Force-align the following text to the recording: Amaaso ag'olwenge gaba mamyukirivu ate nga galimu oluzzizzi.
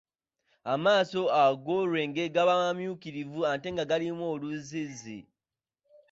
Amaaso 0.73 1.21
ag'olwenge 1.43 2.23
gaba 2.35 2.53
mamyukirivu 2.61 3.39
ate 3.53 3.67
nga 3.73 3.83
galimu 3.91 4.23
oluzzizzi. 4.33 5.19